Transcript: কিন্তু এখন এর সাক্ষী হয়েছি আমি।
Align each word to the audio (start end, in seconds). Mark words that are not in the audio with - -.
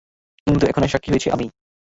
কিন্তু 0.47 0.63
এখন 0.65 0.81
এর 0.83 0.91
সাক্ষী 0.91 1.09
হয়েছি 1.11 1.27
আমি। 1.29 1.45